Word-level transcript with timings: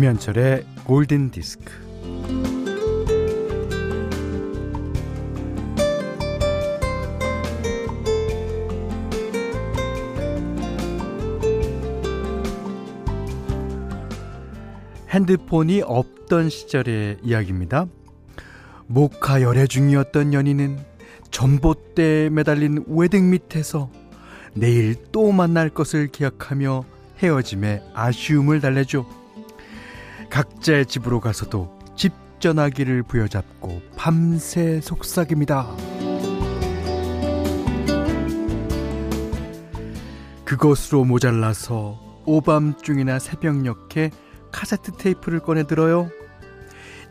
김현철의 0.00 0.64
골든 0.84 1.30
디스크. 1.30 1.70
핸드폰이 15.10 15.82
없던 15.82 16.48
시절의 16.48 17.18
이야기입니다. 17.22 17.84
목화 18.86 19.42
열애 19.42 19.66
중이었던 19.66 20.32
연인은 20.32 20.78
전봇대에 21.30 22.30
매달린 22.30 22.86
웨딩 22.88 23.28
밑에서 23.28 23.90
내일 24.54 24.96
또 25.12 25.30
만날 25.30 25.68
것을 25.68 26.06
기약하며 26.06 26.86
헤어짐에 27.22 27.82
아쉬움을 27.92 28.62
달래죠. 28.62 29.19
각자의 30.30 30.86
집으로 30.86 31.20
가서도 31.20 31.78
집 31.96 32.12
전화기를 32.38 33.02
부여잡고 33.02 33.82
밤새 33.96 34.80
속삭입니다. 34.80 35.76
그것으로 40.44 41.04
모자라서 41.04 42.00
오밤중이나 42.24 43.18
새벽녘에 43.18 44.10
카세트 44.50 44.92
테이프를 44.92 45.40
꺼내 45.40 45.64
들어요. 45.64 46.10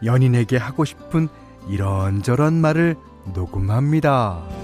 연인에게 0.04 0.58
하고 0.58 0.84
싶은 0.84 1.30
이런저런 1.70 2.60
말을 2.60 2.96
녹음합니다. 3.34 4.59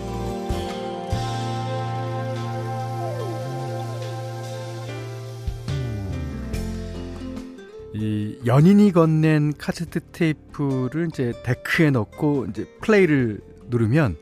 연인이 8.46 8.92
건넨 8.92 9.54
카세트 9.58 10.02
테이프를 10.12 11.08
이제 11.12 11.34
데크에 11.44 11.90
넣고 11.90 12.46
이제 12.46 12.66
플레이를 12.82 13.40
누르면 13.70 14.18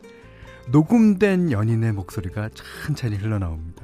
녹음된 0.71 1.51
연인의 1.51 1.91
목소리가 1.91 2.49
천천히 2.53 3.17
흘러나옵니다. 3.17 3.83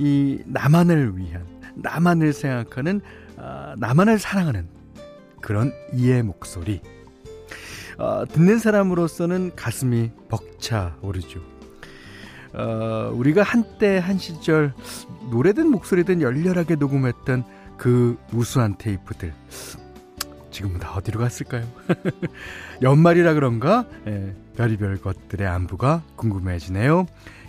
이 0.00 0.40
나만을 0.44 1.16
위한 1.16 1.46
나만을 1.76 2.32
생각하는 2.32 3.00
아, 3.36 3.76
나만을 3.78 4.18
사랑하는 4.18 4.66
그런 5.40 5.72
이의 5.94 6.24
목소리. 6.24 6.80
어, 7.96 8.24
듣는 8.26 8.58
사람으로서는 8.58 9.52
가슴이 9.54 10.10
벅차 10.28 10.96
오르죠. 11.00 11.40
어, 12.54 13.12
우리가 13.14 13.44
한때 13.44 13.98
한 13.98 14.18
시절 14.18 14.74
노래든 15.30 15.68
목소리든 15.70 16.22
열렬하게 16.22 16.74
녹음했던 16.74 17.44
그 17.78 18.18
우수한 18.32 18.76
테이프들 18.76 19.32
지금은 20.50 20.80
다 20.80 20.92
어디로 20.94 21.20
갔을까요? 21.20 21.64
연말이라 22.82 23.34
그런가? 23.34 23.86
예, 24.08 24.34
별의별 24.56 25.00
것들의 25.00 25.46
안부가 25.46 26.02
궁금해지네요. 26.16 27.06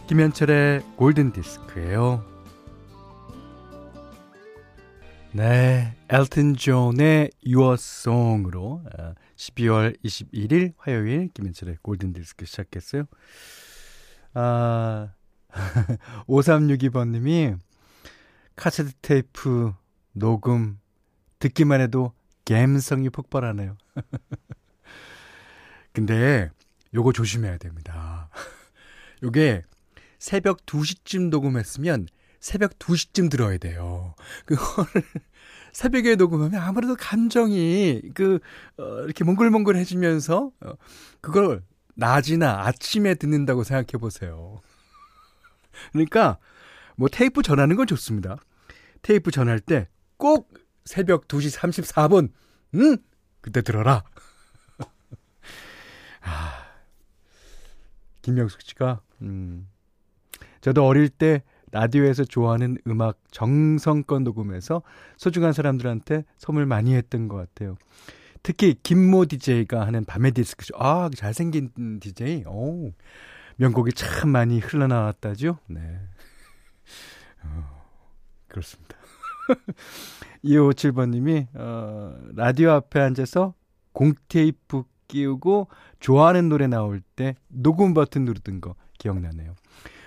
김현철의 0.08 0.84
골든 0.96 1.32
디스크예요. 1.34 2.24
네, 5.32 5.96
엘튼 6.10 6.56
존의 6.56 7.32
Your 7.46 7.74
Song으로 7.74 8.84
12월 9.36 9.96
21일 10.04 10.74
화요일 10.78 11.30
김현철의 11.34 11.78
골든 11.82 12.14
디스크 12.14 12.46
시작했어요. 12.46 13.06
아, 14.36 15.14
5362번님이 16.28 17.58
카세트 18.56 18.94
테이프 19.02 19.74
녹음 20.14 20.80
듣기만 21.40 21.82
해도 21.82 22.14
감성이 22.46 23.10
폭발하네요. 23.10 23.78
근데 25.94 26.50
요거 26.94 27.14
조심해야 27.14 27.58
됩니다. 27.58 28.30
요게 29.24 29.64
새벽 30.18 30.66
2시쯤 30.66 31.30
녹음했으면 31.30 32.08
새벽 32.40 32.80
2시쯤 32.80 33.30
들어야 33.30 33.58
돼요. 33.58 34.16
그거를 34.46 35.04
새벽에 35.74 36.16
녹음하면 36.16 36.62
아무래도 36.62 36.96
감정이 36.96 38.02
그, 38.14 38.40
어, 38.78 39.02
이렇게 39.04 39.24
몽글몽글해지면서, 39.24 40.52
어, 40.62 40.74
그걸 41.22 41.64
낮이나 41.96 42.66
아침에 42.66 43.16
듣는다고 43.16 43.64
생각해 43.64 44.00
보세요. 44.00 44.62
그러니까, 45.92 46.38
뭐 46.96 47.08
테이프 47.10 47.42
전하는 47.42 47.76
건 47.76 47.88
좋습니다. 47.88 48.38
테이프 49.02 49.32
전할 49.32 49.60
때 49.60 49.88
꼭 50.20 50.54
새벽 50.86 51.28
2시 51.28 51.58
34분, 51.58 52.30
응? 52.76 52.98
그때 53.42 53.62
들어라. 53.62 54.04
아, 56.22 56.68
김명숙 58.22 58.62
씨가, 58.62 59.02
음, 59.24 59.68
저도 60.62 60.86
어릴 60.86 61.10
때 61.10 61.42
라디오에서 61.72 62.26
좋아하는 62.26 62.78
음악 62.86 63.18
정성껏 63.32 64.22
녹음해서 64.22 64.82
소중한 65.18 65.54
사람들한테 65.54 66.26
선물 66.38 66.66
많이 66.66 66.96
했던 66.96 67.28
것 67.28 67.38
같아요. 67.38 67.78
특히 68.44 68.76
김모 68.84 69.26
DJ가 69.26 69.86
하는 69.86 70.04
밤의 70.06 70.32
디스크쇼. 70.32 70.76
아, 70.78 71.10
잘생긴 71.16 72.00
DJ. 72.02 72.44
오. 72.46 72.92
명곡이 73.58 73.94
참 73.94 74.30
많이 74.30 74.60
흘러나왔다죠. 74.60 75.60
네. 75.68 76.00
어, 77.44 77.86
그렇습니다. 78.48 78.99
2557번님이, 80.44 81.48
어, 81.56 82.16
라디오 82.36 82.72
앞에 82.72 83.00
앉아서 83.00 83.54
공테이프 83.94 84.84
끼우고 85.08 85.68
좋아하는 86.00 86.50
노래 86.50 86.68
나올 86.68 87.02
때 87.16 87.36
녹음 87.48 87.94
버튼 87.94 88.26
누르던 88.26 88.62
거 88.62 88.76
기억나네요. 88.98 89.56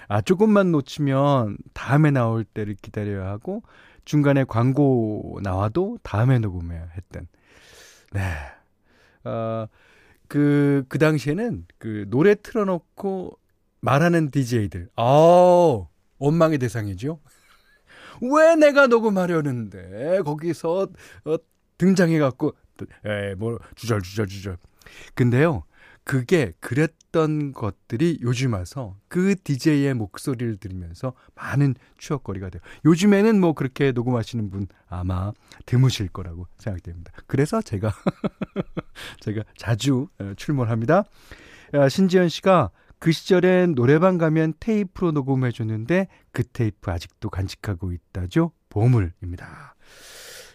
아, 0.08 0.20
조금만 0.20 0.72
놓치면 0.72 1.56
다음에 1.72 2.10
나올 2.10 2.44
때를 2.44 2.75
기다려야 2.80 3.28
하고 3.28 3.62
중간에 4.04 4.44
광고 4.44 5.38
나와도 5.42 5.98
다음에 6.03 6.38
녹음해야 6.38 6.88
했던. 6.97 7.26
네. 8.12 8.22
어, 9.24 9.66
그, 10.28 10.84
그 10.88 10.98
당시에는 10.98 11.66
그 11.78 12.06
노래 12.09 12.34
틀어놓고 12.34 13.38
말하는 13.80 14.30
DJ들. 14.30 14.88
아 14.97 15.84
원망의 16.19 16.59
대상이죠. 16.59 17.20
왜 18.21 18.55
내가 18.56 18.87
녹음하려는데, 18.87 20.23
거기서, 20.25 20.89
어, 21.25 21.37
등장해 21.78 22.19
갖고, 22.19 22.55
에, 23.05 23.34
뭐, 23.34 23.59
주절주절 23.77 24.27
주절. 24.27 24.59
근데요, 25.15 25.65
그게 26.05 26.53
그랬던 26.61 27.53
것들이 27.53 28.19
요즘 28.22 28.55
와서 28.55 28.97
그 29.09 29.37
DJ의 29.43 29.95
목소리를 29.95 30.56
들으면서 30.56 31.12
많은 31.37 31.77
추억거리가 31.99 32.51
돼요. 32.51 32.61
요즘에는 32.84 33.41
뭐 33.41 33.53
그렇게 33.53 33.93
녹음하시는 33.93 34.51
분 34.51 34.67
아마 34.89 35.33
드무실 35.65 36.09
거라고 36.09 36.49
생각됩니다. 36.59 37.12
그래서 37.27 37.62
제가 37.62 37.93
제가 39.21 39.45
자주 39.56 40.09
어, 40.19 40.33
출몰합니다. 40.37 41.05
신지연 41.89 42.28
씨가 42.28 42.71
그 43.03 43.11
시절엔 43.11 43.75
노래방 43.75 44.17
가면 44.17 44.55
테이프로 44.61 45.11
녹음해 45.11 45.51
줬는데 45.51 46.07
그 46.31 46.45
테이프 46.45 46.91
아직도 46.91 47.31
간직하고 47.31 47.93
있다죠. 47.93 48.53
보물입니다. 48.69 49.75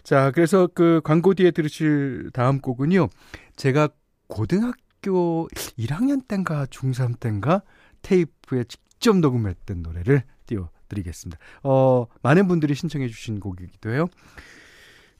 자, 0.03 0.31
그래서 0.31 0.67
그 0.73 1.01
광고 1.03 1.33
뒤에 1.33 1.51
들으실 1.51 2.29
다음 2.33 2.61
곡은요. 2.61 3.09
제가 3.57 3.89
고등학교 4.27 4.87
중학교 5.07 5.47
1학년 5.77 6.27
땐가 6.27 6.65
중3 6.65 7.19
땐가 7.19 7.61
테이프에 8.01 8.65
직접 8.65 9.17
녹음했던 9.17 9.81
노래를 9.81 10.23
띄워 10.45 10.69
드리겠습니다. 10.89 11.39
어, 11.63 12.07
많은 12.21 12.47
분들이 12.47 12.73
신청해 12.73 13.07
주신 13.07 13.39
곡이기도 13.39 13.91
해요. 13.91 14.07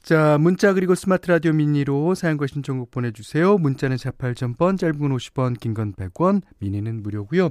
자, 0.08 0.38
문자 0.38 0.72
그리고 0.72 0.94
스마트 0.94 1.30
라디오 1.30 1.52
미니로 1.52 2.14
사연과 2.14 2.46
신청곡 2.46 2.90
보내주세요. 2.90 3.58
문자는 3.58 3.96
48,000번, 3.98 4.78
짧은 4.78 4.98
건 4.98 5.14
50원, 5.14 5.60
긴 5.60 5.74
건 5.74 5.92
100원, 5.92 6.40
미니는 6.60 7.02
무료고요. 7.02 7.50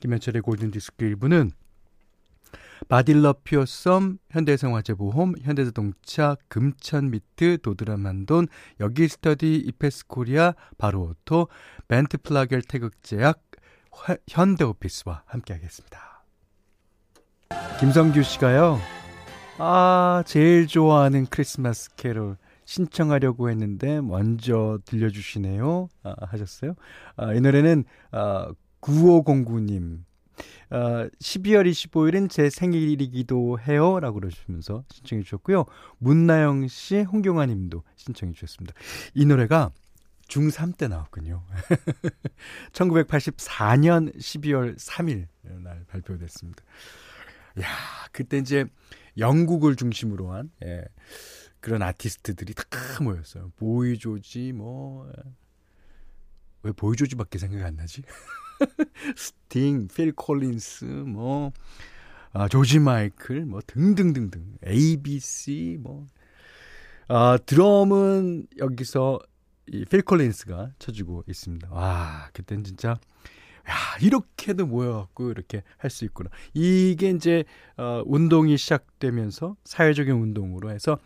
김현철의 0.00 0.42
골든디스크 0.42 1.04
1부는 1.04 1.50
바디럽 2.88 3.34
퓨어썸, 3.42 4.18
현대해상화재보험, 4.30 5.34
현대자동차, 5.42 6.36
금천미트, 6.46 7.58
도드람한돈, 7.62 8.46
메가스터디, 8.78 9.56
이페스코리아, 9.66 10.54
바로오토, 10.78 11.48
벤트플라겔 11.88 12.62
태극제약, 12.62 13.42
현대오피스와 14.28 15.24
함께하겠습니다. 15.26 16.24
김성규 17.80 18.22
씨가요. 18.22 18.78
아, 19.58 20.22
제일 20.26 20.66
좋아하는 20.66 21.24
크리스마스 21.26 21.94
캐롤 21.94 22.36
신청하려고 22.66 23.48
했는데 23.48 24.00
먼저 24.02 24.78
들려주시네요. 24.84 25.88
아, 26.02 26.14
하셨어요. 26.26 26.74
아, 27.16 27.32
이 27.32 27.40
노래는 27.40 27.84
아, 28.10 28.52
9509님 28.82 30.00
어, 30.70 31.08
12월 31.20 31.70
25일은 31.70 32.28
제 32.28 32.50
생일이기도 32.50 33.58
해요. 33.60 33.98
라고 33.98 34.20
그러시면서 34.20 34.84
신청해 34.92 35.22
주셨고요. 35.22 35.64
문나영 35.98 36.68
씨, 36.68 37.00
홍경아 37.00 37.46
님도 37.46 37.82
신청해 37.96 38.34
주셨습니다. 38.34 38.74
이 39.14 39.24
노래가 39.24 39.70
중3 40.28 40.76
때 40.76 40.88
나왔군요. 40.88 41.42
1984년 42.72 44.14
12월 44.16 44.76
3일 44.76 45.28
날 45.62 45.84
발표됐습니다. 45.88 46.62
야, 47.60 47.66
그때 48.12 48.38
이제 48.38 48.66
영국을 49.18 49.76
중심으로 49.76 50.32
한, 50.32 50.50
예, 50.64 50.84
그런 51.60 51.82
아티스트들이 51.82 52.54
다 52.54 52.64
모였어요. 53.02 53.50
보이 53.56 53.98
조지, 53.98 54.52
뭐, 54.52 55.10
왜 56.62 56.72
보이 56.72 56.96
조지밖에 56.96 57.38
생각이 57.38 57.62
안 57.62 57.76
나지? 57.76 58.02
스팅, 59.16 59.88
필 59.88 60.12
콜린스, 60.12 60.84
뭐, 60.84 61.52
아, 62.32 62.48
조지 62.48 62.78
마이클, 62.78 63.46
뭐, 63.46 63.60
등등등등. 63.66 64.58
ABC, 64.66 65.78
뭐. 65.80 66.06
아, 67.08 67.38
드럼은 67.46 68.46
여기서 68.58 69.20
이 69.68 69.76
필 69.76 70.02
콜린스가 70.02 70.72
쳐주고 70.78 71.24
있습니다. 71.26 71.68
와, 71.70 72.28
그땐 72.32 72.62
진짜 72.62 72.98
야, 73.68 73.74
이렇게도 74.00 74.66
모여갖고 74.66 75.30
이렇게 75.30 75.62
할 75.78 75.90
수 75.90 76.04
있구나. 76.04 76.30
이게 76.54 77.10
이제, 77.10 77.44
어, 77.76 78.02
운동이 78.06 78.56
시작되면서 78.56 79.56
사회적인 79.64 80.14
운동으로 80.14 80.70
해서 80.70 80.98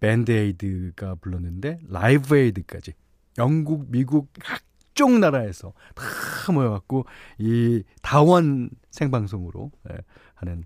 밴드에이드가 0.00 1.16
불렀는데 1.16 1.80
라이브 1.88 2.36
에이드까지 2.36 2.92
영국, 3.38 3.86
미국 3.90 4.28
각종 4.40 5.20
나라에서 5.20 5.72
다 5.94 6.52
모여갖고 6.52 7.06
이 7.38 7.82
다원 8.02 8.70
생방송으로 8.90 9.70
예, 9.90 9.96
하는 10.34 10.64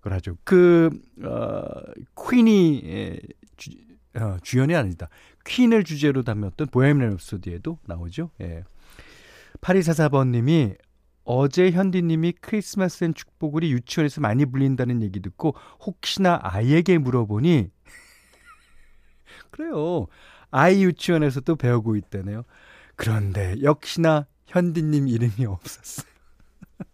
걸 0.00 0.12
하죠. 0.14 0.36
그, 0.44 0.90
어, 1.24 1.62
퀸이 2.30 3.18
주, 3.56 3.70
어, 4.16 4.36
주연이 4.42 4.74
아니다. 4.74 5.08
퀸을 5.44 5.84
주제로 5.84 6.22
담았던 6.22 6.68
보헤미안 6.68 7.16
랩소디에도 7.16 7.78
나오죠. 7.86 8.30
예. 8.40 8.64
8244번님이 9.60 10.76
어제 11.24 11.70
현디님이 11.70 12.32
크리스마스엔 12.40 13.14
축복을이 13.14 13.72
유치원에서 13.72 14.20
많이 14.20 14.44
불린다는 14.44 15.02
얘기 15.02 15.20
듣고 15.20 15.54
혹시나 15.80 16.38
아이에게 16.42 16.98
물어보니 16.98 17.70
그래요. 19.50 20.06
아이 20.50 20.84
유치원에서도 20.84 21.56
배우고 21.56 21.96
있다네요. 21.96 22.44
그런데 22.96 23.56
역시나 23.62 24.26
현디님 24.46 25.08
이름이 25.08 25.46
없었어요. 25.46 26.06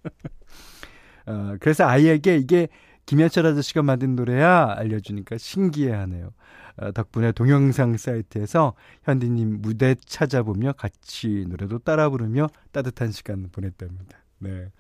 어, 1.27 1.57
그래서 1.61 1.85
아이에게 1.87 2.37
이게 2.37 2.69
김현철 3.11 3.45
아저씨가 3.45 3.83
만든 3.83 4.15
노래야 4.15 4.73
알려주니까 4.77 5.37
신기해하네요. 5.37 6.33
어, 6.77 6.93
덕분에 6.93 7.33
동영상 7.33 7.97
사이트에서 7.97 8.75
현디님 9.03 9.63
무대 9.63 9.97
찾아보며 9.97 10.75
같이 10.75 11.45
노래도 11.49 11.81
따라 11.81 12.09
부르며 12.09 12.47
따뜻한 12.71 13.11
시간 13.11 13.49
보냈답니다. 13.51 14.17
네. 14.39 14.71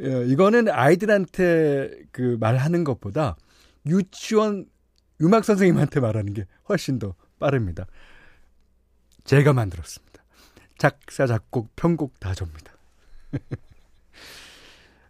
어, 0.00 0.22
이거는 0.28 0.68
아이들한테 0.68 1.90
그 2.12 2.36
말하는 2.38 2.84
것보다 2.84 3.34
유치원 3.86 4.66
음악 5.20 5.44
선생님한테 5.44 5.98
말하는 5.98 6.34
게 6.34 6.46
훨씬 6.68 7.00
더 7.00 7.16
빠릅니다. 7.40 7.86
제가 9.24 9.52
만들었습니다. 9.52 10.22
작사, 10.78 11.26
작곡, 11.26 11.74
편곡 11.74 12.20
다 12.20 12.34
접니다. 12.34 12.72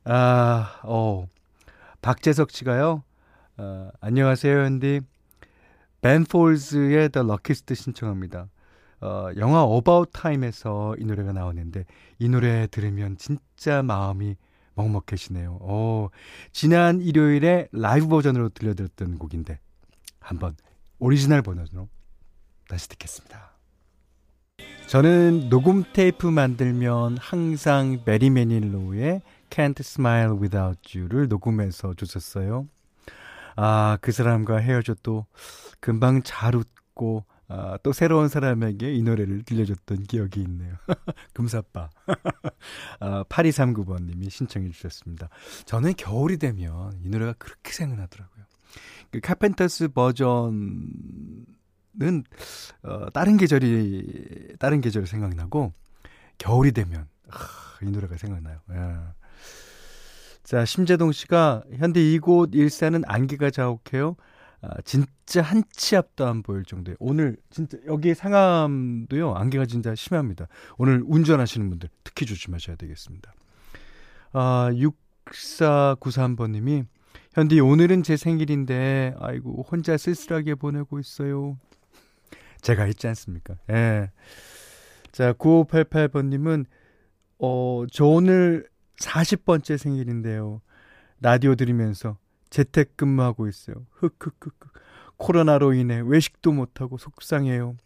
아, 0.04 0.80
어. 0.84 1.28
박재석 2.00 2.50
씨가요. 2.50 3.02
어, 3.56 3.90
안녕하세요, 4.00 4.64
현디. 4.64 5.00
벤 6.00 6.24
폴즈의 6.24 7.08
The 7.08 7.26
Luckiest 7.26 7.74
신청합니다. 7.74 8.48
어, 9.00 9.28
영화 9.36 9.64
About 9.64 10.12
Time에서 10.12 10.94
이 10.98 11.04
노래가 11.04 11.32
나오는데 11.32 11.84
이 12.18 12.28
노래 12.28 12.66
들으면 12.68 13.16
진짜 13.16 13.82
마음이 13.82 14.36
먹먹해지네요. 14.74 15.58
어, 15.60 16.08
지난 16.52 17.00
일요일에 17.00 17.68
라이브 17.72 18.06
버전으로 18.08 18.50
들려드렸던 18.50 19.18
곡인데 19.18 19.58
한번 20.20 20.54
오리지널 21.00 21.42
버전으로 21.42 21.88
다시 22.68 22.88
듣겠습니다. 22.90 23.52
저는 24.86 25.48
녹음 25.48 25.84
테이프 25.92 26.26
만들면 26.26 27.18
항상 27.18 28.00
배리 28.04 28.30
매닐로우의 28.30 29.20
Can't 29.50 29.80
Smile 29.80 30.38
Without 30.40 30.98
You를 30.98 31.28
녹음해서 31.28 31.94
줬었어요. 31.94 32.68
아, 33.56 33.98
그 34.00 34.12
사람과 34.12 34.58
헤어져도 34.58 35.26
금방 35.80 36.22
잘 36.22 36.54
웃고, 36.54 37.24
아, 37.48 37.76
또 37.82 37.92
새로운 37.92 38.28
사람에게 38.28 38.94
이 38.94 39.02
노래를 39.02 39.42
들려줬던 39.42 40.04
기억이 40.04 40.40
있네요. 40.42 40.76
금사빠. 41.34 41.90
아, 43.00 43.24
8239번님이 43.24 44.30
신청해 44.30 44.70
주셨습니다. 44.70 45.28
저는 45.64 45.94
겨울이 45.94 46.36
되면 46.36 46.92
이 47.02 47.08
노래가 47.08 47.34
그렇게 47.38 47.72
생각나더라고요. 47.72 48.44
그 49.10 49.20
카펜터스 49.20 49.88
버전은, 49.88 50.54
어, 52.82 53.10
다른 53.10 53.36
계절이, 53.38 54.56
다른 54.60 54.80
계절 54.80 55.06
생각나고, 55.06 55.72
겨울이 56.36 56.72
되면, 56.72 57.08
아, 57.30 57.38
이 57.82 57.90
노래가 57.90 58.16
생각나요. 58.18 58.60
예. 58.70 59.17
자, 60.44 60.64
심재동 60.64 61.12
씨가 61.12 61.62
현대 61.76 62.00
이곳 62.00 62.54
일산은 62.54 63.02
안개가 63.06 63.50
자욱해요. 63.50 64.16
아, 64.60 64.70
진짜 64.84 65.40
한 65.42 65.62
치 65.72 65.94
앞도 65.96 66.26
안 66.26 66.42
보일 66.42 66.64
정도에 66.64 66.96
오늘 66.98 67.36
진짜 67.50 67.78
여기 67.86 68.12
상암도요 68.14 69.34
안개가 69.34 69.66
진짜 69.66 69.94
심합니다. 69.94 70.48
오늘 70.78 71.02
운전하시는 71.06 71.68
분들 71.70 71.88
특히 72.02 72.26
조심하셔야 72.26 72.74
되겠습니다. 72.76 73.32
아 74.32 74.70
6493번님이 75.26 76.86
현디 77.34 77.60
오늘은 77.60 78.02
제 78.02 78.16
생일인데 78.16 79.14
아이고 79.20 79.64
혼자 79.70 79.96
쓸쓸하게 79.96 80.56
보내고 80.56 80.98
있어요. 80.98 81.56
제가 82.60 82.86
있지 82.88 83.06
않습니까? 83.06 83.54
예. 83.70 84.10
자 85.12 85.32
9588번님은 85.34 86.64
어 87.38 87.84
저 87.92 88.04
오늘 88.06 88.66
40번째 89.00 89.78
생일인데요. 89.78 90.60
라디오 91.20 91.54
들으면서 91.54 92.18
재택근무하고 92.50 93.48
있어요. 93.48 93.86
흑흑흑흑. 93.92 94.72
코로나로 95.16 95.74
인해 95.74 96.00
외식도 96.04 96.52
못하고 96.52 96.96
속상해요. 96.96 97.76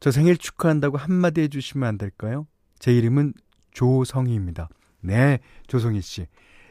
저 0.00 0.10
생일 0.10 0.36
축하한다고 0.36 0.96
한마디 0.96 1.42
해주시면 1.42 1.86
안 1.88 1.98
될까요? 1.98 2.46
제 2.78 2.92
이름은 2.92 3.34
조성희입니다. 3.72 4.68
네, 5.00 5.40
조성희 5.66 6.00
씨. 6.00 6.26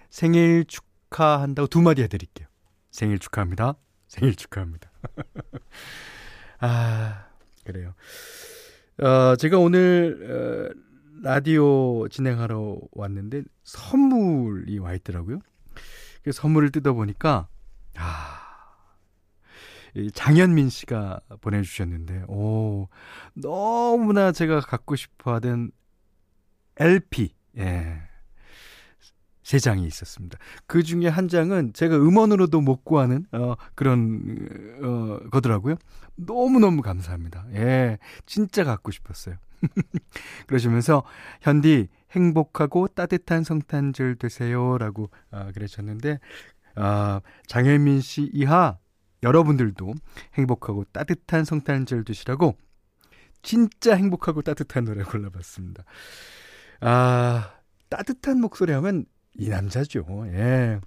생일 0.09 0.65
축하한다고 0.65 1.67
두 1.67 1.81
마디 1.81 2.01
해드릴게요. 2.03 2.47
생일 2.91 3.19
축하합니다. 3.19 3.75
생일 4.07 4.35
축하합니다. 4.35 4.89
아, 6.59 7.27
그래요. 7.63 7.93
어, 9.01 9.35
제가 9.35 9.59
오늘, 9.59 10.73
어, 10.73 10.84
라디오 11.25 12.07
진행하러 12.07 12.77
왔는데 12.91 13.41
선물이 13.63 14.77
와 14.77 14.93
있더라고요. 14.93 15.39
그 16.21 16.31
선물을 16.31 16.71
뜯어보니까, 16.71 17.47
아, 17.95 18.41
장현민 20.13 20.69
씨가 20.69 21.21
보내주셨는데, 21.41 22.25
오, 22.27 22.89
너무나 23.33 24.31
제가 24.31 24.59
갖고 24.59 24.95
싶어 24.95 25.33
하던 25.33 25.71
LP, 26.77 27.33
예. 27.57 28.03
세 29.45 29.59
장이 29.59 29.85
있었습니다. 29.85 30.39
그 30.65 30.81
중에 30.81 31.07
한 31.07 31.27
장은 31.27 31.73
제가 31.73 31.95
음원으로도 31.97 32.61
못 32.61 32.83
구하는, 32.83 33.27
어, 33.31 33.53
그런, 33.75 34.49
어, 34.81 35.19
거더라고요. 35.29 35.75
너무 36.15 36.59
너무 36.59 36.81
감사합니다. 36.81 37.45
예. 37.53 37.99
진짜 38.25 38.63
갖고 38.63 38.89
싶었어요. 38.89 39.35
그러시면서 40.47 41.03
현디 41.41 41.89
행복하고 42.09 42.87
따뜻한 42.87 43.43
성탄절 43.43 44.15
되세요라고 44.15 45.11
아, 45.29 45.51
그러셨는데 45.51 46.19
아, 46.73 47.21
장혜민 47.45 48.01
씨 48.01 48.27
이하 48.33 48.79
여러분들도 49.21 49.93
행복하고 50.33 50.85
따뜻한 50.85 51.45
성탄절 51.45 52.03
되시라고 52.03 52.57
진짜 53.43 53.95
행복하고 53.95 54.41
따뜻한 54.41 54.85
노래 54.85 55.03
골라봤습니다. 55.03 55.83
아, 56.81 57.51
따뜻한 57.89 58.41
목소리 58.41 58.73
하면 58.73 59.05
이 59.37 59.49
남자죠. 59.49 60.05
예. 60.27 60.79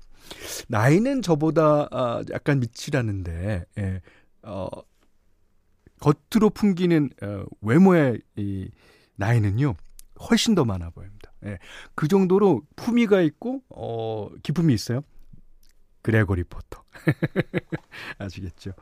나이는 0.69 1.23
저보다 1.23 1.89
아, 1.91 2.23
약간 2.33 2.61
미치라는데, 2.61 3.65
예. 3.79 4.01
어, 4.43 4.69
겉으로 6.01 6.51
풍기는 6.51 7.11
어, 7.23 7.45
외모의 7.61 8.21
이 8.37 8.71
나이는요 9.17 9.75
훨씬 10.31 10.55
더 10.55 10.65
많아 10.65 10.91
보입니다. 10.91 11.33
예, 11.45 11.59
그 11.95 12.09
정도로 12.09 12.63
품위가 12.77 13.21
있고 13.23 13.63
어, 13.71 14.29
기품이 14.43 14.73
있어요. 14.75 15.03
그레고리 16.03 16.45
포터. 16.45 16.83
아시겠죠? 18.19 18.73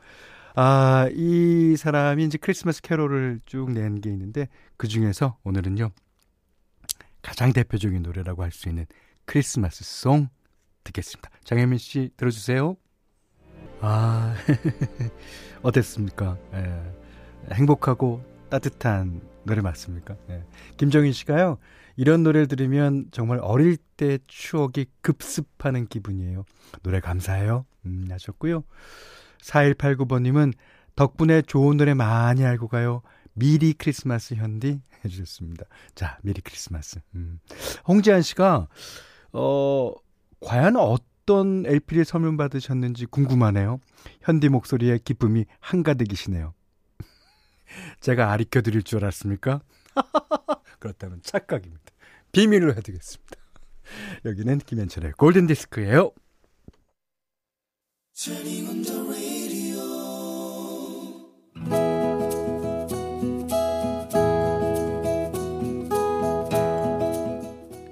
아, 0.55 1.07
이 1.13 1.75
사람이 1.77 2.23
이제 2.25 2.37
크리스마스 2.37 2.81
캐롤을 2.81 3.41
쭉 3.45 3.69
낸 3.71 4.01
게 4.01 4.09
있는데 4.11 4.47
그 4.77 4.87
중에서 4.87 5.37
오늘은요. 5.43 5.89
가장 7.21 7.51
대표적인 7.53 8.03
노래라고 8.03 8.43
할 8.43 8.51
수 8.51 8.69
있는 8.69 8.85
크리스마스 9.27 9.83
송 9.83 10.29
듣겠습니다. 10.85 11.29
장혜민 11.43 11.77
씨 11.77 12.09
들어주세요. 12.17 12.77
아, 13.81 14.33
어땠습니까? 15.61 16.37
예, 16.53 17.53
행복하고 17.53 18.23
따뜻한 18.49 19.21
노래 19.43 19.61
맞습니까? 19.61 20.15
예. 20.29 20.43
김정인 20.77 21.11
씨가요, 21.11 21.57
이런 21.97 22.23
노래를 22.23 22.47
들으면 22.47 23.07
정말 23.11 23.39
어릴 23.41 23.77
때 23.97 24.17
추억이 24.27 24.85
급습하는 25.01 25.87
기분이에요. 25.87 26.45
노래 26.81 26.99
감사해요. 27.01 27.65
음, 27.85 28.07
하셨고요. 28.09 28.63
4189번님은 29.41 30.53
덕분에 30.95 31.41
좋은 31.41 31.75
노래 31.77 31.93
많이 31.93 32.45
알고 32.45 32.69
가요. 32.69 33.01
미리 33.33 33.73
크리스마스 33.73 34.33
현디 34.33 34.81
해주셨습니다. 35.05 35.65
자, 35.95 36.17
미리 36.23 36.41
크리스마스. 36.41 36.99
음. 37.15 37.39
홍지한 37.87 38.21
씨가, 38.21 38.67
어, 39.33 39.93
과연 40.41 40.75
어떤 40.77 41.65
LP를 41.65 42.05
선물 42.05 42.37
받으셨는지 42.37 43.05
궁금하네요. 43.05 43.79
현디 44.21 44.49
목소리에 44.49 44.99
기쁨이 45.03 45.45
한가득이시네요. 45.59 46.53
제가 47.99 48.31
아리켜 48.31 48.61
드릴 48.61 48.83
줄 48.83 48.99
알았습니까? 48.99 49.61
그렇다면 50.79 51.19
착각입니다. 51.23 51.83
비밀로 52.31 52.73
해드리겠습니다. 52.75 53.35
여기는 54.25 54.59
김현철의 54.59 55.13
골든 55.13 55.47
디스크예요. 55.47 56.11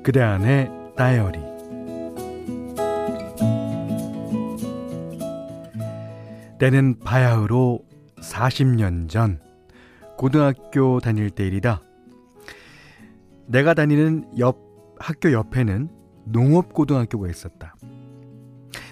그대 0.04 0.22
안의 0.22 0.85
다이어리 0.96 1.40
때는 6.58 7.00
바야흐로 7.00 7.82
40년 8.22 9.10
전 9.10 9.40
고등학교 10.18 11.00
다닐 11.00 11.30
때 11.30 11.46
일이다. 11.46 11.82
내가 13.48 13.74
다니는 13.74 14.40
옆 14.40 14.58
학교 14.98 15.32
옆에는 15.32 15.90
농업고등학교가 16.26 17.30
있었다. 17.30 17.76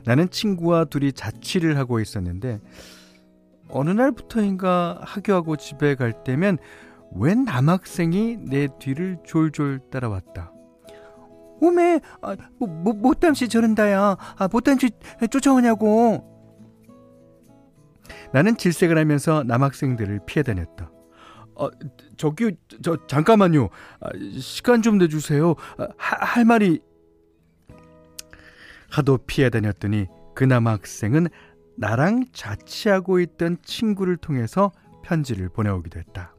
나는 0.06 0.30
친구와 0.30 0.86
둘이 0.86 1.14
자취를 1.14 1.78
하고 1.78 2.00
있었는데 2.00 2.60
어느 3.70 3.90
날부터인가 3.90 5.00
학교하고 5.02 5.56
집에 5.56 5.96
갈 5.96 6.24
때면 6.24 6.58
웬 7.16 7.46
남학생이 7.46 8.38
내 8.38 8.68
뒤를 8.80 9.18
졸졸 9.26 9.80
따라왔다. 9.90 10.53
오메, 11.64 12.02
아, 12.22 12.36
뭐, 12.60 12.68
뭐, 12.68 12.94
못담시 12.94 13.48
저런다야. 13.48 14.18
아, 14.38 14.48
못담시 14.52 14.92
쫓아오냐고. 15.32 16.30
나는 18.34 18.58
질색을 18.58 18.98
하면서 18.98 19.44
남학생들을 19.44 20.22
피해 20.26 20.44
다녔다. 20.44 20.92
어, 21.56 21.70
저기, 22.18 22.58
저, 22.82 22.98
잠깐만요. 23.08 23.70
아, 24.02 24.10
시간 24.40 24.82
좀 24.82 24.98
내주세요. 24.98 25.56
아, 25.78 25.88
하, 25.98 26.26
할 26.26 26.46
말이. 26.46 26.82
하도 28.90 29.18
피해 29.18 29.50
다녔더니 29.50 30.08
그 30.36 30.44
남학생은 30.44 31.28
나랑 31.78 32.26
자취하고 32.34 33.20
있던 33.22 33.58
친구를 33.64 34.18
통해서 34.18 34.72
편지를 35.04 35.50
보내오기도 35.50 36.00
했다. 36.00 36.36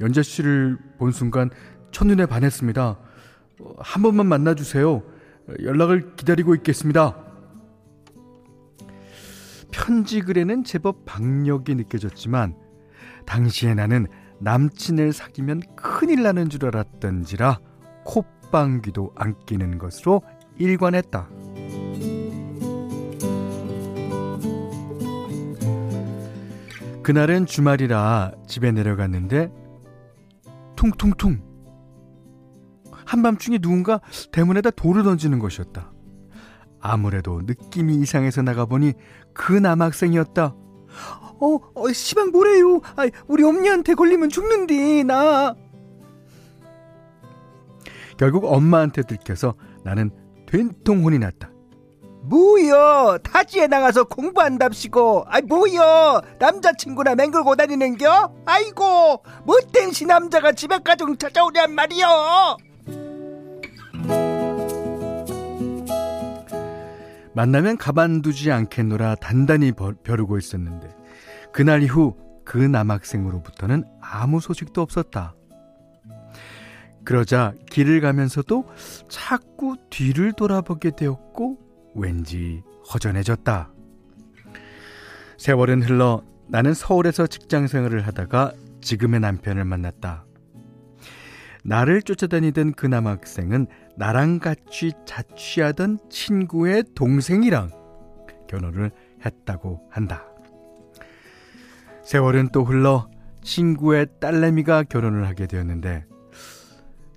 연재 0.00 0.22
씨를 0.22 0.78
본 0.98 1.10
순간 1.10 1.50
첫눈에 1.90 2.26
반했습니다. 2.26 2.98
어, 3.60 3.74
한 3.78 4.02
번만 4.02 4.26
만나주세요. 4.26 5.02
연락을 5.62 6.14
기다리고 6.16 6.54
있겠습니다. 6.56 7.16
편지 9.70 10.20
글에는 10.20 10.64
제법 10.64 11.04
박력이 11.04 11.74
느껴졌지만 11.74 12.54
당시에 13.26 13.74
나는 13.74 14.06
남친을 14.40 15.12
사귀면 15.12 15.62
큰일 15.76 16.22
나는 16.22 16.48
줄 16.48 16.66
알았던지라 16.66 17.58
콧방귀도 18.04 19.12
안 19.16 19.34
끼는 19.46 19.78
것으로 19.78 20.22
일관했다. 20.56 21.28
그날은 27.02 27.46
주말이라 27.46 28.32
집에 28.46 28.70
내려갔는데 28.70 29.50
퉁퉁퉁 30.76 31.47
한밤중에 33.08 33.58
누군가 33.58 34.00
대문에다 34.32 34.70
돌을 34.70 35.02
던지는 35.02 35.38
것이었다. 35.38 35.92
아무래도 36.80 37.40
느낌이 37.42 37.96
이상해서 37.96 38.42
나가보니 38.42 38.92
그 39.32 39.52
남학생이었다. 39.52 40.54
어, 41.40 41.58
어 41.74 41.92
시방 41.92 42.30
뭐래요? 42.30 42.80
아, 42.96 43.08
우리 43.26 43.44
엄니한테 43.44 43.94
걸리면 43.94 44.28
죽는디 44.28 45.04
나. 45.04 45.54
결국 48.18 48.44
엄마한테 48.44 49.02
들켜서 49.02 49.54
나는 49.84 50.10
된통 50.46 51.04
혼이 51.04 51.18
났다. 51.18 51.50
뭐여 52.24 53.20
타지에 53.22 53.68
나가서 53.68 54.04
공부한답시고 54.04 55.24
아이 55.28 55.40
뭐여 55.42 56.20
남자친구나 56.38 57.14
맹글고 57.14 57.56
다니는겨 57.56 58.34
아이고 58.44 59.22
뭐 59.44 59.56
땜시 59.72 60.04
남자가 60.04 60.52
집에 60.52 60.78
가정 60.84 61.16
찾아오냔 61.16 61.74
말이여 61.74 62.58
만나면 67.38 67.76
가만두지 67.76 68.50
않겠노라 68.50 69.14
단단히 69.14 69.70
벼르고 69.70 70.38
있었는데 70.38 70.88
그날 71.52 71.84
이후 71.84 72.16
그 72.44 72.58
남학생으로부터는 72.58 73.84
아무 74.00 74.40
소식도 74.40 74.82
없었다. 74.82 75.36
그러자 77.04 77.54
길을 77.70 78.00
가면서도 78.00 78.66
자꾸 79.08 79.76
뒤를 79.88 80.32
돌아보게 80.32 80.90
되었고 80.96 81.58
왠지 81.94 82.64
허전해졌다. 82.92 83.70
세월은 85.36 85.82
흘러 85.82 86.24
나는 86.48 86.74
서울에서 86.74 87.28
직장 87.28 87.68
생활을 87.68 88.04
하다가 88.04 88.50
지금의 88.80 89.20
남편을 89.20 89.64
만났다. 89.64 90.24
나를 91.62 92.02
쫓아다니던 92.02 92.72
그 92.72 92.86
남학생은 92.86 93.68
나랑 93.98 94.38
같이 94.38 94.92
자취하던 95.06 95.98
친구의 96.08 96.84
동생이랑 96.94 97.70
결혼을 98.48 98.92
했다고 99.26 99.88
한다. 99.90 100.24
세월은 102.04 102.50
또 102.52 102.62
흘러 102.64 103.10
친구의 103.42 104.06
딸내미가 104.20 104.84
결혼을 104.84 105.26
하게 105.26 105.48
되었는데 105.48 106.04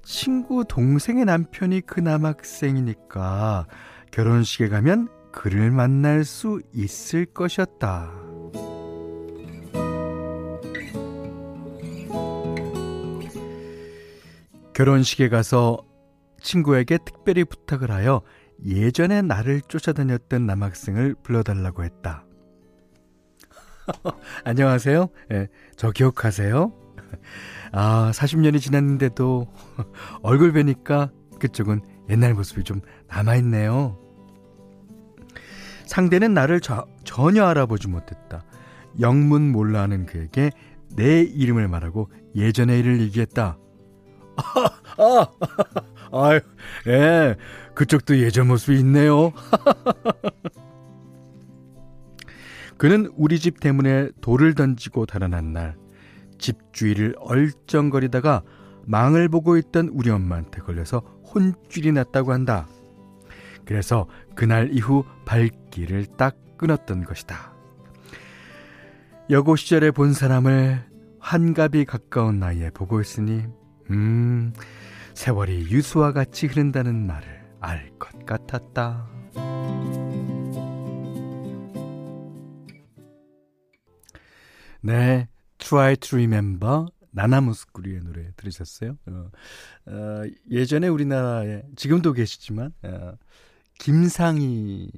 친구 0.01 0.65
동생의 0.65 1.25
남편이 1.25 1.81
그 1.81 1.99
남학생이니까 1.99 3.67
결혼식에 4.09 4.67
가면 4.67 5.07
그를 5.31 5.69
만날 5.69 6.25
수 6.25 6.61
있을 6.73 7.25
것이었다. 7.27 8.11
결혼식에 14.73 15.29
가서 15.29 15.90
친구에게 16.41 16.97
특별히 17.05 17.43
부탁을 17.43 17.91
하여 17.91 18.21
예전에 18.65 19.21
나를 19.21 19.61
쫓아다녔던 19.61 20.45
남학생을 20.45 21.15
불러달라고 21.23 21.83
했다. 21.83 22.25
안녕하세요. 24.45 25.09
예, 25.31 25.47
저 25.75 25.91
기억하세요? 25.91 26.71
아, 27.71 28.11
40년이 28.13 28.59
지났는데도 28.59 29.47
얼굴 30.21 30.51
뵈니까 30.53 31.11
그쪽은 31.39 31.81
옛날 32.09 32.33
모습이 32.33 32.63
좀 32.63 32.81
남아있네요. 33.07 33.97
상대는 35.85 36.33
나를 36.33 36.61
저, 36.61 36.85
전혀 37.03 37.45
알아보지 37.45 37.87
못했다. 37.87 38.43
영문 38.99 39.51
몰라 39.51 39.81
하는 39.81 40.05
그에게 40.05 40.51
내 40.95 41.21
이름을 41.21 41.67
말하고 41.67 42.09
예전의 42.35 42.79
일을 42.79 43.01
얘기했다. 43.01 43.57
아, 44.37 45.01
아, 45.01 45.27
아, 46.11 46.39
예, 46.87 47.35
그쪽도 47.73 48.17
예전 48.19 48.47
모습이 48.47 48.77
있네요. 48.79 49.31
그는 52.77 53.11
우리 53.15 53.39
집 53.39 53.59
대문에 53.59 54.09
돌을 54.21 54.55
던지고 54.55 55.05
달아난 55.05 55.53
날, 55.53 55.77
집 56.37 56.57
주위를 56.73 57.15
얼쩡거리다가 57.19 58.41
망을 58.85 59.29
보고 59.29 59.55
있던 59.57 59.89
우리 59.93 60.09
엄마한테 60.09 60.61
걸려서 60.61 60.99
혼쭐이 61.33 61.91
났다고 61.93 62.33
한다. 62.33 62.67
그래서 63.65 64.07
그날 64.35 64.69
이후 64.73 65.05
발길을 65.25 66.07
딱 66.17 66.35
끊었던 66.57 67.05
것이다. 67.05 67.53
여고 69.29 69.55
시절에 69.55 69.91
본 69.91 70.13
사람을 70.13 70.83
환갑이 71.19 71.85
가까운 71.85 72.39
나이에 72.39 72.71
보고 72.71 72.99
있으니, 72.99 73.45
음, 73.91 74.53
세월이 75.13 75.69
유수와 75.71 76.13
같이 76.13 76.47
흐른다는 76.47 77.05
말을 77.07 77.41
알 77.59 77.91
것 77.99 78.25
같았다. 78.25 79.07
네, 84.81 85.27
Try 85.59 85.95
to 85.97 86.17
Remember 86.17 86.85
나나무스쿠리의 87.11 87.99
노래 88.01 88.31
들으셨어요? 88.35 88.97
어, 89.07 89.29
어, 89.87 90.23
예전에 90.49 90.87
우리나라에 90.87 91.63
지금도 91.75 92.13
계시지만 92.13 92.73
어, 92.83 93.13
김상희 93.79 94.91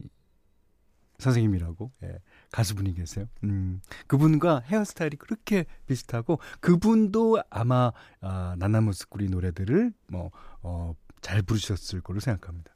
선생님이라고 1.20 1.91
예, 2.03 2.20
가수분이 2.53 2.93
계세요. 2.93 3.25
음, 3.43 3.81
그분과 4.05 4.62
헤어스타일이 4.67 5.17
그렇게 5.17 5.65
비슷하고 5.88 6.38
그분도 6.60 7.41
아마 7.50 7.91
아, 8.22 8.55
나나무스쿠리 8.60 9.29
노래들을 9.29 9.91
뭐 10.07 10.29
어, 10.62 10.93
잘 11.19 11.41
부르셨을 11.41 12.01
거로 12.01 12.19
생각합니다. 12.19 12.72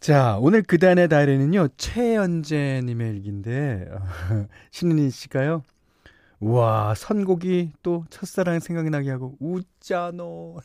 자, 0.00 0.38
오늘 0.40 0.62
그단의 0.62 1.08
달에는요, 1.08 1.68
최연재님의 1.76 3.10
일기인데, 3.10 3.88
어, 3.92 3.98
신은희 4.72 5.10
씨가요, 5.10 5.62
우와, 6.40 6.94
선곡이 6.96 7.74
또 7.84 8.04
첫사랑 8.10 8.58
생각이 8.58 8.90
나게 8.90 9.10
하고, 9.10 9.36
웃자노. 9.38 10.58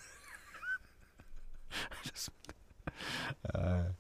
하셨습니다. 1.92 2.54
아, 3.54 3.60
어, 3.60 3.92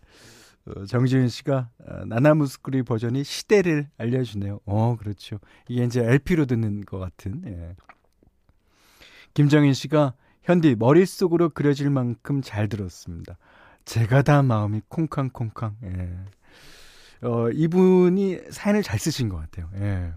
정지윤 0.88 1.28
씨가 1.28 1.70
아, 1.86 2.06
나나무스쿠리 2.06 2.84
버전이 2.84 3.24
시대를 3.24 3.90
알려주네요. 3.98 4.60
어, 4.66 4.96
그렇죠. 4.98 5.40
이게 5.68 5.84
이제 5.84 6.04
LP로 6.04 6.46
듣는 6.46 6.86
것 6.86 7.00
같은. 7.00 7.44
예. 7.46 7.76
김정인 9.34 9.74
씨가 9.74 10.14
현디 10.44 10.76
머릿속으로 10.76 11.50
그려질 11.50 11.90
만큼 11.90 12.42
잘 12.42 12.68
들었습니다. 12.70 13.38
제가 13.86 14.22
다 14.22 14.42
마음이 14.42 14.82
콩캉콩캉. 14.88 15.78
예. 15.84 17.28
어, 17.28 17.50
이분이 17.50 18.40
사연을 18.50 18.84
잘 18.84 19.00
쓰신 19.00 19.30
것 19.30 19.38
같아요. 19.38 19.70
예. 19.76 20.14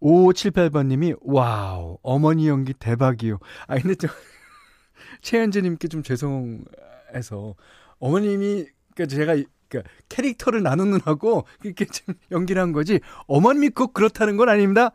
5578번님이, 0.00 1.18
와우, 1.22 1.98
어머니 2.02 2.48
연기 2.48 2.72
대박이요. 2.72 3.38
아, 3.66 3.78
근데 3.78 3.94
저, 3.94 4.08
최현재님께 5.22 5.88
좀 5.88 6.02
죄송해서, 6.02 7.54
어머님이, 7.98 8.66
그니까 8.94 9.06
제가, 9.14 9.34
그니까 9.68 9.90
캐릭터를 10.08 10.62
나누는 10.62 11.00
하고, 11.00 11.46
그렇게 11.60 11.84
좀 11.84 12.14
연기를 12.30 12.62
한 12.62 12.72
거지, 12.72 13.00
어머님이 13.26 13.70
꼭 13.70 13.92
그렇다는 13.92 14.36
건 14.36 14.48
아닙니다. 14.48 14.92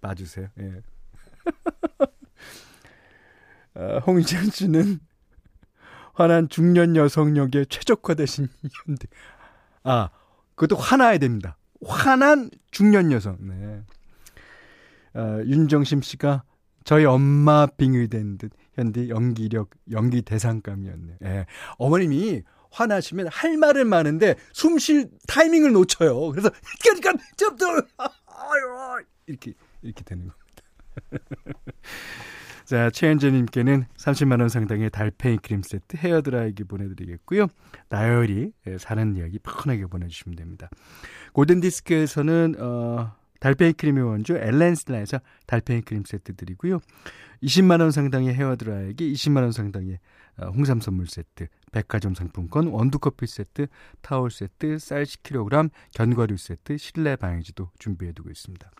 봐주세요. 0.00 0.48
예. 0.58 0.82
어, 3.74 3.98
홍희찬 4.06 4.50
씨는, 4.50 5.00
화난 6.14 6.48
중년 6.48 6.96
여성 6.96 7.36
역에 7.36 7.64
최적화되신 7.68 8.48
현디. 8.84 9.06
아, 9.84 10.10
그것도 10.54 10.76
화나야 10.76 11.18
됩니다. 11.18 11.56
화난 11.86 12.50
중년 12.70 13.10
여성. 13.10 13.38
네. 13.40 13.82
어, 15.14 15.42
윤정심 15.44 16.02
씨가 16.02 16.44
저희 16.84 17.04
엄마 17.04 17.66
빙의된 17.66 18.38
듯 18.38 18.52
현대 18.74 19.08
연기력 19.08 19.70
연기 19.90 20.22
대상감이었네. 20.22 21.18
예. 21.24 21.46
어머님이 21.78 22.42
화나시면 22.70 23.28
할 23.28 23.56
말은 23.56 23.88
많은데 23.88 24.36
숨 24.52 24.78
쉴 24.78 25.10
타이밍을 25.26 25.72
놓쳐요. 25.72 26.30
그래서 26.30 26.50
그러니까 26.82 27.12
좀더 27.36 27.66
이렇게 29.26 29.54
이렇게 29.82 30.04
되는 30.04 30.28
겁니다. 30.28 30.40
자, 32.70 32.88
최현재님께는 32.88 33.86
30만원 33.96 34.48
상당의 34.48 34.90
달팽이 34.90 35.38
크림 35.38 35.60
세트 35.60 35.96
헤어드라이기 35.96 36.62
보내드리겠고요. 36.64 37.48
나열이 37.88 38.52
예, 38.68 38.78
사는 38.78 39.16
이야기 39.16 39.40
편하게 39.40 39.86
보내주시면 39.86 40.36
됩니다. 40.36 40.70
골든디스크에서는, 41.32 42.54
어, 42.60 43.12
달팽이 43.40 43.72
크림의 43.72 44.04
원조 44.04 44.34
엘렌실라에서 44.34 45.20
달팽이 45.46 45.80
크림 45.82 46.04
세트 46.04 46.36
드리고요. 46.36 46.78
20만 47.42 47.80
원 47.80 47.90
상당의 47.90 48.34
헤어 48.34 48.54
드라이기, 48.56 49.12
20만 49.12 49.38
원 49.42 49.52
상당의 49.52 49.98
어, 50.36 50.46
홍삼 50.48 50.80
선물 50.80 51.06
세트, 51.06 51.48
백화점 51.72 52.14
상품권, 52.14 52.68
원두 52.68 52.98
커피 52.98 53.26
세트, 53.26 53.66
타월 54.02 54.30
세트, 54.30 54.78
쌀 54.78 55.04
10kg, 55.04 55.70
견과류 55.94 56.36
세트, 56.36 56.76
실내 56.76 57.16
방향제도 57.16 57.70
준비해 57.78 58.12
두고 58.12 58.30
있습니다. 58.30 58.70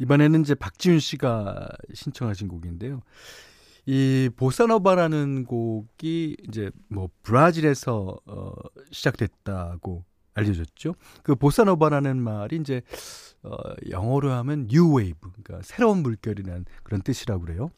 이번에는 0.00 0.40
이제 0.42 0.54
박지윤 0.54 0.98
씨가 0.98 1.68
신청하신 1.92 2.48
곡인데요. 2.48 3.02
이 3.86 4.30
보사노바라는 4.36 5.44
곡이 5.44 6.36
이제 6.48 6.70
뭐 6.88 7.08
브라질에서 7.22 8.20
어 8.26 8.52
시작됐다고 8.90 10.04
알려졌죠. 10.34 10.94
그 11.22 11.34
보사노바라는 11.34 12.20
말이 12.20 12.56
이제 12.56 12.82
어 13.42 13.56
영어로 13.88 14.30
하면 14.32 14.68
new 14.68 14.92
wave, 14.94 15.30
그러니까 15.32 15.60
새로운 15.62 16.02
물결이라는 16.02 16.64
그런 16.82 17.02
뜻이라고 17.02 17.44
그래요. 17.44 17.70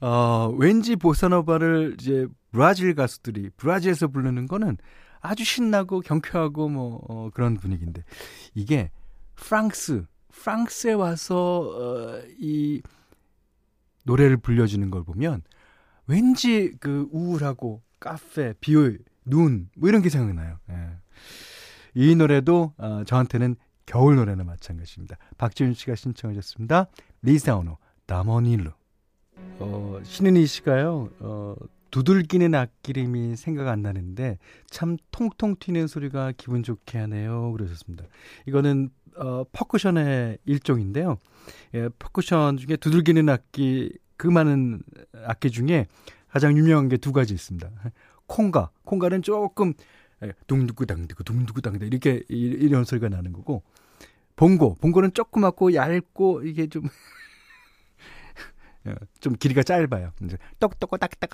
어 0.00 0.52
왠지 0.58 0.96
보사노바를 0.96 1.96
이제 2.00 2.26
브라질 2.50 2.94
가수들이 2.94 3.50
브라질에서 3.56 4.08
부르는 4.08 4.46
거는 4.46 4.76
아주 5.20 5.44
신나고 5.44 6.00
경쾌하고 6.00 6.68
뭐 6.68 7.00
어, 7.08 7.30
그런 7.32 7.56
분위기인데 7.56 8.02
이게 8.54 8.90
프랑스 9.36 10.04
프랑스에 10.32 10.92
와서 10.92 11.60
어, 11.60 12.22
이 12.38 12.82
노래를 14.04 14.38
불려주는 14.38 14.90
걸 14.90 15.04
보면 15.04 15.42
왠지 16.06 16.72
그 16.80 17.08
우울하고 17.12 17.82
카페, 18.00 18.52
비올, 18.60 18.98
눈, 19.24 19.70
뭐 19.76 19.88
이런 19.88 20.02
게 20.02 20.08
생각나요. 20.08 20.58
예. 20.70 20.74
이 21.94 22.14
노래도 22.14 22.72
어, 22.78 23.02
저한테는 23.06 23.56
겨울 23.86 24.16
노래나 24.16 24.44
마찬가지입니다. 24.44 25.16
박지윤 25.38 25.74
씨가 25.74 25.94
신청하셨습니다. 25.94 26.86
리사오노, 27.22 27.78
다모닐루. 28.06 28.70
어, 29.58 30.00
신은희 30.02 30.46
씨가요, 30.46 31.08
어, 31.20 31.54
두들기는 31.90 32.54
앞기름이 32.54 33.36
생각 33.36 33.68
안 33.68 33.82
나는데 33.82 34.38
참 34.70 34.96
통통 35.10 35.56
튀는 35.58 35.86
소리가 35.88 36.32
기분 36.36 36.62
좋게 36.62 36.98
하네요. 36.98 37.52
그러셨습니다. 37.52 38.04
이거는 38.46 38.90
어, 39.16 39.44
퍼쿠션의 39.52 40.38
일종인데요. 40.46 41.18
예, 41.74 41.90
퍼쿠션 41.98 42.56
중에 42.56 42.76
두들기는 42.76 43.28
악기 43.28 43.92
그 44.16 44.26
많은 44.26 44.82
악기 45.26 45.50
중에 45.50 45.86
가장 46.28 46.56
유명한 46.56 46.88
게 46.88 46.96
두 46.96 47.12
가지 47.12 47.34
있습니다. 47.34 47.70
콩가, 48.26 48.70
콩가는 48.84 49.20
조금 49.20 49.74
예, 49.74 49.74
둥두구당두구 50.46 51.24
둥두구당두 51.24 51.84
이렇게 51.84 52.22
이런 52.28 52.84
소리가 52.84 53.08
나는 53.08 53.32
거고 53.32 53.62
봉고, 54.36 54.76
봉고는 54.76 55.12
조그맣고 55.14 55.74
얇고 55.74 56.42
이게 56.44 56.66
좀 56.66 56.86
어, 58.84 58.94
좀 59.20 59.34
길이가 59.36 59.62
짧아요. 59.62 60.12
이제 60.22 60.36
떡떡 60.58 60.98
딱딱 60.98 61.30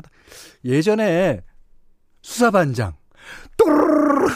예전에 0.64 1.42
수사반장 2.22 2.96
또르르 3.56 4.28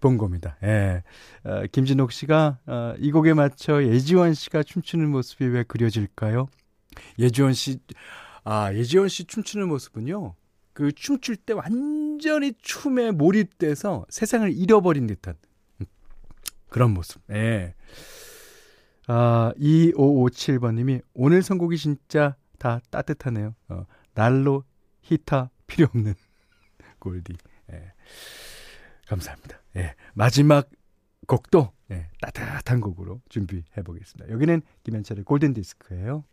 본 0.00 0.18
겁니다. 0.18 0.56
예. 0.62 1.02
어, 1.44 1.62
김진옥 1.70 2.12
씨가 2.12 2.58
어, 2.66 2.94
이 2.98 3.12
곡에 3.12 3.34
맞춰 3.34 3.82
예지원 3.82 4.34
씨가 4.34 4.62
춤추는 4.62 5.10
모습이 5.10 5.44
왜 5.46 5.62
그려질까요? 5.62 6.48
예지원 7.18 7.52
씨, 7.52 7.78
아 8.44 8.72
예지원 8.74 9.08
씨 9.08 9.24
춤추는 9.24 9.68
모습은요. 9.68 10.34
그 10.72 10.92
춤출 10.92 11.36
때 11.36 11.52
완전히 11.52 12.52
춤에 12.58 13.10
몰입돼서 13.10 14.06
세상을 14.08 14.50
잃어버린 14.52 15.06
듯한 15.06 15.34
그런 16.68 16.92
모습. 16.92 17.20
예. 17.30 17.74
아, 19.06 19.52
2557번님이 19.58 21.02
오늘 21.12 21.42
선곡이 21.42 21.76
진짜 21.76 22.36
다 22.58 22.80
따뜻하네요. 22.90 23.54
어, 23.68 23.84
날로 24.14 24.64
히타 25.02 25.50
필요 25.66 25.86
없는 25.94 26.14
골디. 26.98 27.34
예. 27.72 27.92
감사합니다. 29.06 29.60
예. 29.76 29.94
마지막 30.14 30.70
곡도 31.26 31.72
예, 31.90 32.08
따뜻한 32.20 32.80
곡으로 32.80 33.20
준비해 33.28 33.82
보겠습니다. 33.84 34.32
여기는 34.32 34.62
김현철의 34.84 35.24
골든 35.24 35.52
디스크예요. 35.52 36.24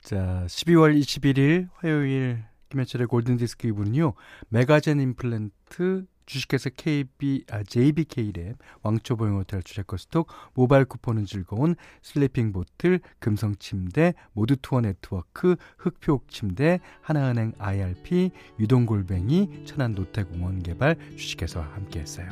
자, 0.00 0.44
12월 0.46 0.98
21일 0.98 1.68
화요일 1.74 2.44
김현철의 2.72 3.06
골든 3.06 3.36
디스크 3.36 3.68
이분은요. 3.68 4.14
메가젠 4.48 4.98
임플란트 4.98 6.06
주식회사 6.24 6.70
KB, 6.74 7.44
아, 7.50 7.62
JBK랩, 7.62 8.54
왕초보용호텔 8.82 9.62
주식커스톡, 9.62 10.28
모바일 10.54 10.86
쿠폰은 10.86 11.26
즐거운 11.26 11.74
슬리핑 12.00 12.52
보틀, 12.52 13.00
금성침대, 13.18 14.14
모두투어 14.32 14.80
네트워크, 14.80 15.56
흑표침대, 15.76 16.80
하나은행 17.02 17.52
IRP, 17.58 18.30
유동골뱅이, 18.58 19.66
천안 19.66 19.92
노태공원 19.92 20.62
개발 20.62 20.96
주식회사와 21.16 21.66
함께했어요. 21.74 22.28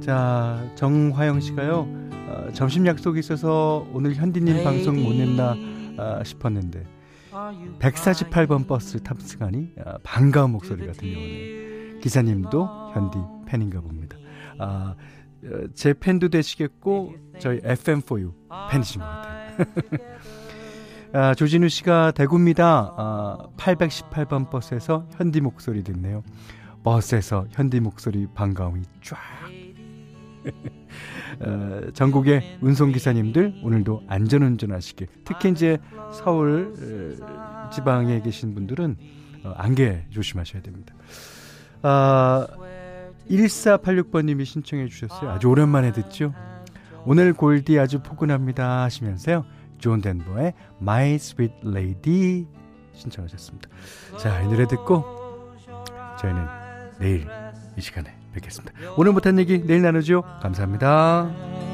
자, 0.00 0.70
정화영 0.76 1.40
씨가요, 1.40 1.88
어, 2.28 2.48
점심 2.52 2.86
약속이 2.86 3.18
있어서 3.18 3.88
오늘 3.92 4.14
현디님 4.14 4.62
방송 4.62 5.02
못 5.02 5.14
듣나 5.14 5.56
아, 5.98 6.22
싶었는데, 6.22 7.01
148번 7.78 8.66
버스 8.66 9.02
탑승하니 9.02 9.72
아, 9.84 9.98
반가운 10.02 10.52
목소리가 10.52 10.92
들려오네요. 10.92 12.00
기사님도 12.00 12.92
현디 12.94 13.18
팬인가 13.46 13.80
봅니다. 13.80 14.16
아, 14.58 14.94
어, 15.44 15.48
제 15.74 15.94
팬도 15.94 16.28
되시겠고 16.28 17.14
저희 17.38 17.60
FM4U 17.60 18.32
팬이신 18.70 19.00
것 19.00 19.06
같아요. 19.06 19.56
아, 21.14 21.34
조진우 21.34 21.68
씨가 21.68 22.12
대구입니다. 22.12 22.94
아, 22.96 23.38
818번 23.56 24.50
버스에서 24.50 25.06
현디 25.12 25.40
목소리 25.40 25.82
듣네요. 25.84 26.22
버스에서 26.82 27.46
현디 27.50 27.80
목소리 27.80 28.26
반가움이 28.34 28.82
쫙. 29.02 29.18
어, 31.40 31.80
전국의 31.92 32.58
운송기사님들 32.60 33.60
오늘도 33.62 34.02
안전운전 34.06 34.72
하시길 34.72 35.08
특히 35.24 35.50
이제 35.50 35.78
서울 36.12 36.74
어, 37.20 37.70
지방에 37.70 38.20
계신 38.20 38.54
분들은 38.54 38.96
어, 39.44 39.54
안개 39.56 40.04
조심하셔야 40.10 40.62
됩니다. 40.62 40.94
아, 41.82 42.46
1486번님이 43.30 44.44
신청해 44.44 44.88
주셨어요. 44.88 45.30
아주 45.30 45.48
오랜만에 45.48 45.92
듣죠. 45.92 46.34
오늘 47.04 47.32
골디 47.32 47.78
아주 47.78 48.00
포근합니다 48.00 48.82
하시면서요. 48.82 49.44
존 49.78 50.00
덴버의 50.00 50.54
My 50.80 51.14
Sweet 51.14 51.54
Lady 51.66 52.46
신청하셨습니다. 52.92 53.68
자, 54.18 54.40
이 54.42 54.46
노래 54.46 54.66
듣고 54.66 55.04
저희는 56.20 56.46
내일 57.00 57.26
이 57.76 57.80
시간에 57.80 58.21
뵙겠습니다. 58.32 58.72
오늘 58.96 59.12
못한 59.12 59.38
얘기 59.38 59.64
내일 59.64 59.82
나누죠. 59.82 60.22
감사합니다. 60.40 61.71